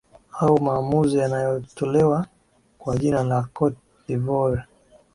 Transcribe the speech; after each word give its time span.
au 0.39 0.59
maamuzi 0.61 1.17
yanayotolewa 1.17 2.25
kwa 2.79 2.97
jina 2.97 3.23
la 3.23 3.43
cote 3.43 3.77
de 4.07 4.15
voire 4.17 4.63